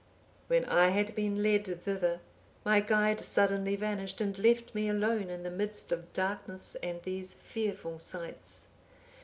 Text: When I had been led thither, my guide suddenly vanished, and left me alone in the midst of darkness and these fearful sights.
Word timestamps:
When 0.47 0.65
I 0.65 0.87
had 0.87 1.13
been 1.13 1.43
led 1.43 1.67
thither, 1.67 2.21
my 2.65 2.79
guide 2.79 3.19
suddenly 3.19 3.75
vanished, 3.75 4.19
and 4.19 4.35
left 4.39 4.73
me 4.73 4.89
alone 4.89 5.29
in 5.29 5.43
the 5.43 5.51
midst 5.51 5.91
of 5.91 6.11
darkness 6.11 6.75
and 6.81 7.03
these 7.03 7.35
fearful 7.35 7.99
sights. 7.99 8.65